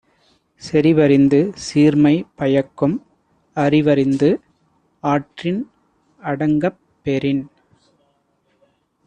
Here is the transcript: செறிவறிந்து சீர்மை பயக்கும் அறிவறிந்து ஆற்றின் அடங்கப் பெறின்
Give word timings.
செறிவறிந்து 0.61 1.39
சீர்மை 1.65 2.13
பயக்கும் 2.35 2.95
அறிவறிந்து 3.57 4.29
ஆற்றின் 5.03 5.61
அடங்கப் 6.21 6.81
பெறின் 7.05 7.43